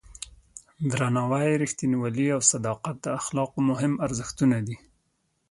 درناوی، 0.91 1.51
رښتینولي 1.63 2.27
او 2.35 2.41
صداقت 2.51 2.95
د 3.01 3.07
اخلاقو 3.19 3.59
مهم 3.69 3.93
ارزښتونه 4.05 4.57
دي. 4.67 4.77